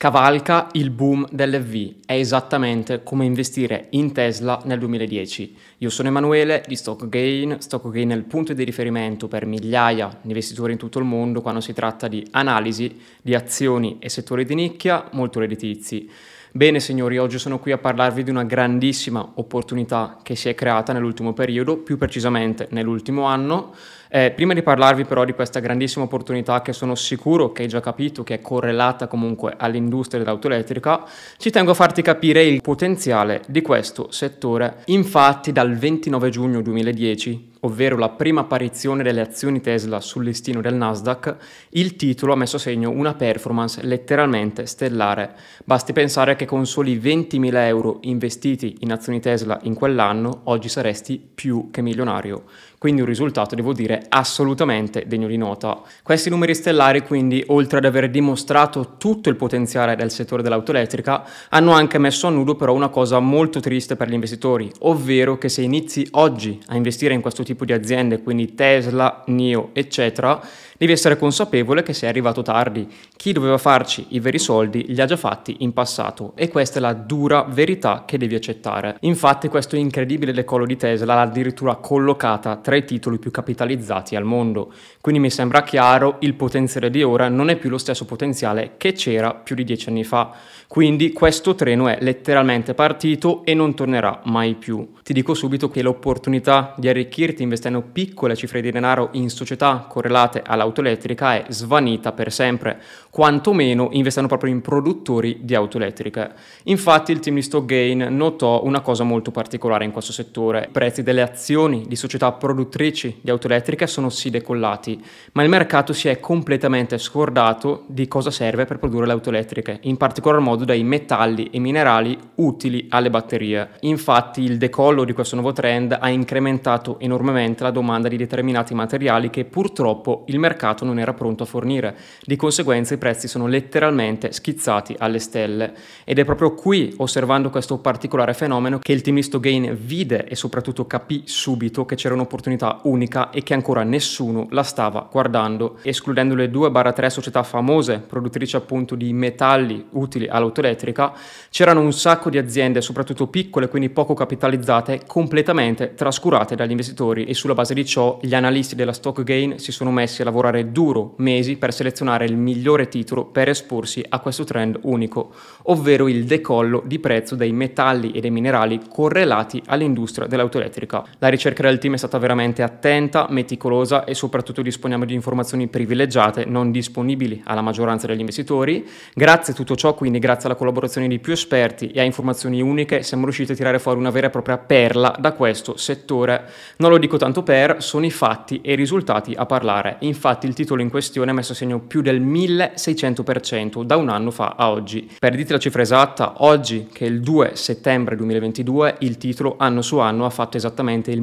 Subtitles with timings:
[0.00, 5.56] Cavalca il boom dell'EV, è esattamente come investire in Tesla nel 2010.
[5.78, 10.70] Io sono Emanuele di StockGain, StockGain è il punto di riferimento per migliaia di investitori
[10.70, 15.08] in tutto il mondo quando si tratta di analisi di azioni e settori di nicchia
[15.14, 16.08] molto redditizi.
[16.50, 20.94] Bene signori, oggi sono qui a parlarvi di una grandissima opportunità che si è creata
[20.94, 23.74] nell'ultimo periodo, più precisamente nell'ultimo anno,
[24.08, 27.80] eh, prima di parlarvi però di questa grandissima opportunità che sono sicuro che hai già
[27.80, 31.04] capito che è correlata comunque all'industria dell'auto elettrica,
[31.36, 34.84] ci tengo a farti capire il potenziale di questo settore.
[34.86, 40.74] Infatti dal 29 giugno 2010 ovvero la prima apparizione delle azioni Tesla sul listino del
[40.74, 41.36] Nasdaq,
[41.70, 45.34] il titolo ha messo a segno una performance letteralmente stellare.
[45.64, 51.18] Basti pensare che con soli 20.000 euro investiti in azioni Tesla in quell'anno, oggi saresti
[51.34, 52.44] più che milionario.
[52.78, 55.80] Quindi un risultato, devo dire, assolutamente degno di nota.
[56.00, 61.24] Questi numeri stellari, quindi, oltre ad aver dimostrato tutto il potenziale del settore dell'auto elettrica,
[61.48, 65.48] hanno anche messo a nudo però una cosa molto triste per gli investitori, ovvero che
[65.48, 70.40] se inizi oggi a investire in questo tipo di aziende, quindi Tesla, NIO, eccetera,
[70.78, 72.88] devi essere consapevole che sei arrivato tardi.
[73.16, 76.80] Chi doveva farci i veri soldi li ha già fatti in passato e questa è
[76.80, 78.96] la dura verità che devi accettare.
[79.00, 84.24] Infatti questo incredibile decollo di Tesla l'ha addirittura collocata tra i titoli più capitalizzati al
[84.24, 84.70] mondo.
[85.00, 88.92] Quindi mi sembra chiaro, il potenziale di ora non è più lo stesso potenziale che
[88.92, 90.32] c'era più di dieci anni fa.
[90.66, 94.86] Quindi questo treno è letteralmente partito e non tornerà mai più.
[95.02, 100.42] Ti dico subito che l'opportunità di arricchirti investendo piccole cifre di denaro in società correlate
[100.44, 106.32] all'auto elettrica è svanita per sempre, quantomeno investendo proprio in produttori di auto elettriche.
[106.64, 110.66] Infatti il team di Stockgain notò una cosa molto particolare in questo settore.
[110.68, 115.00] I prezzi delle azioni di società produttrici di auto elettriche sono sì decollati,
[115.32, 119.78] ma il mercato si è completamente scordato di cosa serve per produrre le auto elettriche,
[119.82, 123.70] in particolar modo dai metalli e minerali utili alle batterie.
[123.80, 129.30] Infatti il decollo di questo nuovo trend ha incrementato enormemente la domanda di determinati materiali
[129.30, 131.96] che purtroppo il mercato non era pronto a fornire.
[132.24, 137.78] Di conseguenza i prezzi sono letteralmente schizzati alle stelle ed è proprio qui, osservando questo
[137.78, 142.46] particolare fenomeno, che il team Gain vide e soprattutto capì subito che c'era un'opportunità
[142.82, 148.94] unica e che ancora nessuno la stava guardando, escludendo le 2-3 società famose produttrici appunto
[148.94, 151.12] di metalli utili all'auto elettrica,
[151.50, 157.34] c'erano un sacco di aziende, soprattutto piccole, quindi poco capitalizzate, completamente trascurate dagli investitori e
[157.34, 161.14] sulla base di ciò gli analisti della Stock Gain si sono messi a lavorare duro
[161.18, 165.32] mesi per selezionare il migliore titolo per esporsi a questo trend unico,
[165.64, 171.04] ovvero il decollo di prezzo dei metalli e dei minerali correlati all'industria dell'auto elettrica.
[171.18, 176.44] La ricerca del team è stata veramente attenta, meticolosa e soprattutto disponiamo di informazioni privilegiate
[176.44, 178.86] non disponibili alla maggioranza degli investitori.
[179.14, 183.02] Grazie a tutto ciò, quindi grazie alla collaborazione di più esperti e a informazioni uniche,
[183.02, 186.48] siamo riusciti a tirare fuori una vera e propria perla da questo settore.
[186.76, 189.96] Non lo dico tanto per, sono i fatti e i risultati a parlare.
[190.00, 194.30] Infatti il titolo in questione ha messo a segno più del 1600% da un anno
[194.30, 195.10] fa a oggi.
[195.18, 199.82] Per dirti la cifra esatta, oggi che è il 2 settembre 2022, il titolo anno
[199.82, 201.22] su anno ha fatto esattamente il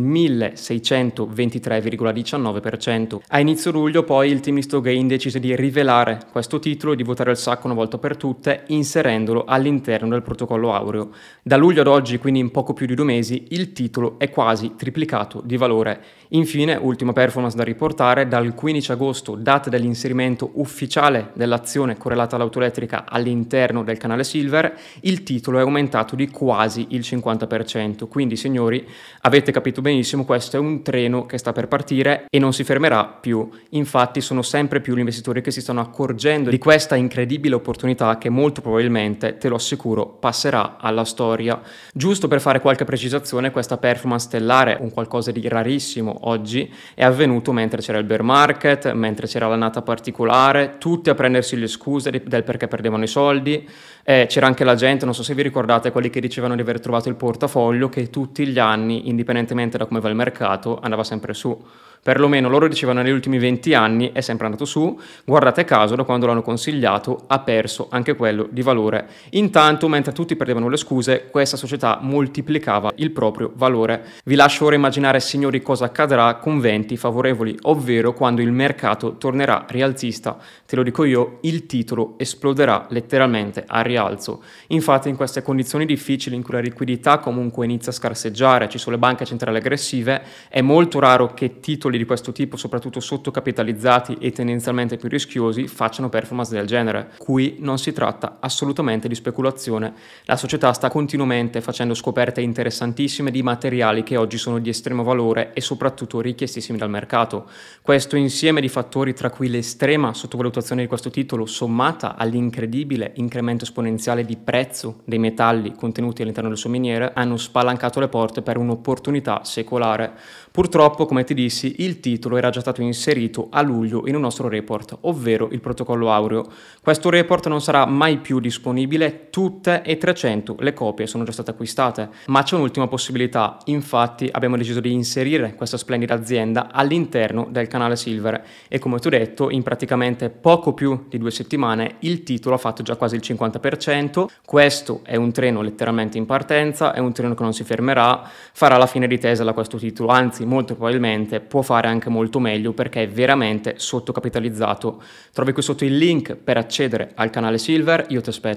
[1.14, 3.20] 1623,19%.
[3.28, 7.32] A inizio luglio poi il team Stogain decise di rivelare questo titolo e di votare
[7.32, 11.10] il sacco una volta per tutte inserendolo all'interno del protocollo aureo.
[11.42, 14.74] Da luglio ad oggi, quindi in poco più di due mesi, il titolo è quasi
[14.76, 16.02] triplicato di valore.
[16.30, 23.06] Infine, ultima performance da riportare, dal 15 agosto, data dell'inserimento ufficiale dell'azione correlata all'auto elettrica
[23.08, 28.08] all'interno del canale Silver, il titolo è aumentato di quasi il 50%.
[28.08, 28.86] Quindi, signori,
[29.22, 33.04] avete capito benissimo, questo è un treno che sta per partire e non si fermerà
[33.06, 33.50] più.
[33.72, 38.30] Infatti, sono sempre più gli investitori che si stanno accorgendo di questa incredibile opportunità che
[38.30, 41.62] molto probabilmente, te lo assicuro, passerà alla storia.
[41.94, 47.52] Giusto per fare qualche precisazione, questa performance stellare, un qualcosa di rarissimo oggi, è avvenuto
[47.52, 52.44] mentre c'era il bear market, mentre c'era l'annata particolare, tutti a prendersi le scuse del
[52.44, 53.68] perché perdevano i soldi.
[54.08, 56.80] Eh, c'era anche la gente, non so se vi ricordate, quelli che dicevano di aver
[56.80, 61.34] trovato il portafoglio, che tutti gli anni, indipendentemente da come va il mercato, andava sempre
[61.34, 61.66] su
[62.06, 66.28] perlomeno loro dicevano negli ultimi 20 anni è sempre andato su, guardate caso da quando
[66.28, 69.08] l'hanno consigliato ha perso anche quello di valore.
[69.32, 74.06] Intanto mentre tutti perdevano le scuse questa società moltiplicava il proprio valore.
[74.24, 79.66] Vi lascio ora immaginare signori cosa accadrà con venti favorevoli, ovvero quando il mercato tornerà
[79.68, 80.38] rialzista.
[80.64, 84.44] Te lo dico io, il titolo esploderà letteralmente a rialzo.
[84.68, 88.96] Infatti in queste condizioni difficili in cui la liquidità comunque inizia a scarseggiare, ci sono
[88.96, 94.18] le banche centrali aggressive, è molto raro che titoli titoli di questo tipo, soprattutto sottocapitalizzati
[94.20, 97.12] e tendenzialmente più rischiosi, facciano performance del genere.
[97.18, 99.94] Qui non si tratta assolutamente di speculazione.
[100.26, 105.54] La società sta continuamente facendo scoperte interessantissime di materiali che oggi sono di estremo valore
[105.54, 107.50] e soprattutto richiestissimi dal mercato.
[107.82, 114.26] Questo insieme di fattori, tra cui l'estrema sottovalutazione di questo titolo, sommata all'incredibile incremento esponenziale
[114.26, 119.44] di prezzo dei metalli contenuti all'interno del suo miniere, hanno spalancato le porte per un'opportunità
[119.44, 120.14] secolare.
[120.52, 124.48] Purtroppo, come ti dissi, il titolo era già stato inserito a luglio in un nostro
[124.48, 126.46] report, ovvero il protocollo Aureo.
[126.82, 131.52] Questo report non sarà mai più disponibile, tutte e 300 le copie sono già state
[131.52, 137.68] acquistate, ma c'è un'ultima possibilità, infatti abbiamo deciso di inserire questa splendida azienda all'interno del
[137.68, 138.44] canale Silver.
[138.68, 142.60] E come ti ho detto, in praticamente poco più di due settimane il titolo ha
[142.60, 147.36] fatto già quasi il 50%, questo è un treno letteralmente in partenza, è un treno
[147.36, 151.62] che non si fermerà, farà la fine di Tesla questo titolo, anzi molto probabilmente può
[151.76, 155.02] fare anche molto meglio perché è veramente sottocapitalizzato.
[155.34, 158.54] Trovi qui sotto il link per accedere al canale Silver, io ti aspetto